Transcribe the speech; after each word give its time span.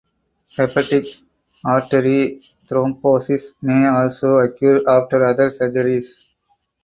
Hepatic 0.57 1.19
artery 1.63 2.41
thrombosis 2.67 3.53
may 3.61 3.85
also 3.85 4.39
occur 4.39 4.81
after 4.89 5.23
other 5.27 5.51
surgeries. 5.51 6.07